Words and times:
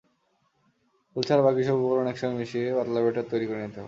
ফুল 1.09 1.23
ছাড়া 1.27 1.43
বাকি 1.47 1.61
সব 1.67 1.75
উপকরণ 1.79 2.07
একসঙ্গে 2.09 2.37
মিশিয়ে 2.39 2.67
পাতলা 2.77 2.99
বেটার 3.03 3.25
তৈরি 3.31 3.45
করে 3.47 3.59
নিতে 3.59 3.69
হবে। 3.69 3.79